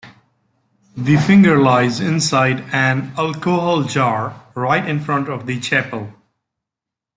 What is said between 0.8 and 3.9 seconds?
The finger lies inside an alcohol